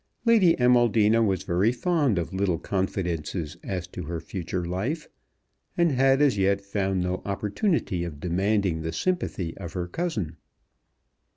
[0.25, 5.07] Lady Amaldina was very fond of little confidences as to her future life,
[5.77, 10.37] and had as yet found no opportunity of demanding the sympathy of her cousin.